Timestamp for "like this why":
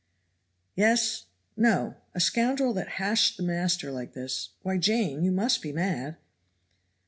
3.91-4.77